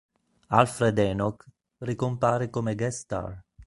[0.47, 1.45] Alfred Enoch
[1.77, 3.39] ricompare come guest star.